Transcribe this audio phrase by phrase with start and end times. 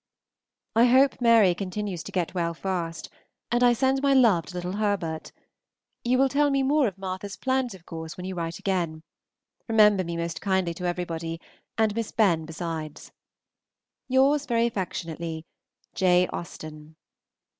[0.75, 3.07] I hope Mary continues to get well fast,
[3.51, 5.31] and I send my love to little Herbert.
[6.03, 9.03] You will tell me more of Martha's plans, of course, when you write again.
[9.67, 11.39] Remember me most kindly to everybody,
[11.77, 13.11] and Miss Benn besides.
[14.07, 15.45] Yours very affectionately,
[15.93, 16.27] J.
[16.33, 16.95] AUSTEN.